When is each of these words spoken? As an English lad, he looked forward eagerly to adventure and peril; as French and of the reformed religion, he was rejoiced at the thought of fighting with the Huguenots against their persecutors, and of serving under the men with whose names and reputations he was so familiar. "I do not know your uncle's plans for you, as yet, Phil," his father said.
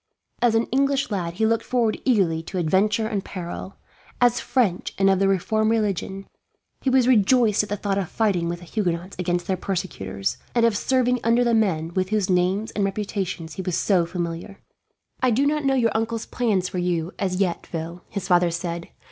As 0.41 0.55
an 0.55 0.65
English 0.71 1.11
lad, 1.11 1.35
he 1.35 1.45
looked 1.45 1.63
forward 1.63 2.01
eagerly 2.05 2.41
to 2.41 2.57
adventure 2.57 3.05
and 3.05 3.23
peril; 3.23 3.75
as 4.19 4.39
French 4.39 4.95
and 4.97 5.11
of 5.11 5.19
the 5.19 5.27
reformed 5.27 5.69
religion, 5.69 6.25
he 6.81 6.89
was 6.89 7.07
rejoiced 7.07 7.61
at 7.61 7.69
the 7.69 7.77
thought 7.77 7.99
of 7.99 8.09
fighting 8.09 8.49
with 8.49 8.57
the 8.61 8.65
Huguenots 8.65 9.15
against 9.19 9.45
their 9.45 9.57
persecutors, 9.57 10.37
and 10.55 10.65
of 10.65 10.75
serving 10.75 11.19
under 11.23 11.43
the 11.43 11.53
men 11.53 11.93
with 11.93 12.09
whose 12.09 12.31
names 12.31 12.71
and 12.71 12.83
reputations 12.83 13.53
he 13.53 13.61
was 13.61 13.77
so 13.77 14.07
familiar. 14.07 14.57
"I 15.21 15.29
do 15.29 15.45
not 15.45 15.65
know 15.65 15.75
your 15.75 15.91
uncle's 15.93 16.25
plans 16.25 16.67
for 16.67 16.79
you, 16.79 17.13
as 17.19 17.35
yet, 17.35 17.67
Phil," 17.67 18.01
his 18.09 18.27
father 18.27 18.49
said. 18.49 18.89